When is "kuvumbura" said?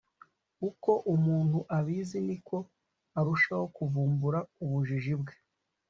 3.75-4.39